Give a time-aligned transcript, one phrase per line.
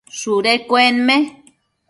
[0.19, 1.15] shudu cuenme